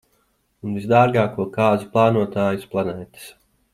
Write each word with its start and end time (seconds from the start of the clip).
Un 0.69 0.77
visdārgāko 0.77 1.45
kāzu 1.57 1.91
plānotāju 1.93 2.63
uz 2.63 2.67
planētas. 2.73 3.29